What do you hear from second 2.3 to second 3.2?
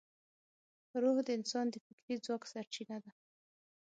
سرچینه ده.